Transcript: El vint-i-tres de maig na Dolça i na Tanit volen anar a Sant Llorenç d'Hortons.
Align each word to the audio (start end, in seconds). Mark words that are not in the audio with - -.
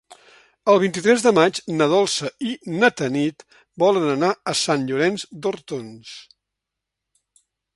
El 0.71 0.77
vint-i-tres 0.83 1.25
de 1.25 1.33
maig 1.39 1.59
na 1.81 1.87
Dolça 1.91 2.31
i 2.51 2.55
na 2.85 2.89
Tanit 3.01 3.45
volen 3.83 4.09
anar 4.17 4.31
a 4.53 4.57
Sant 4.63 4.89
Llorenç 4.89 5.27
d'Hortons. 5.45 6.17